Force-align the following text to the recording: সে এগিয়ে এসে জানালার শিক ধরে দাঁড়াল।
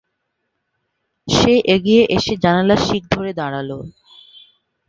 সে 1.27 1.53
এগিয়ে 1.75 2.03
এসে 2.15 2.33
জানালার 2.43 2.79
শিক 2.85 3.03
ধরে 3.13 3.31
দাঁড়াল। 3.33 3.69